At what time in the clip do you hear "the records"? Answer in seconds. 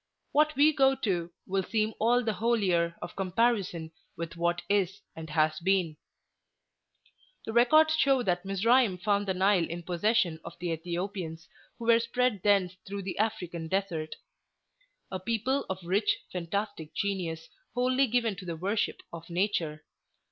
7.45-7.95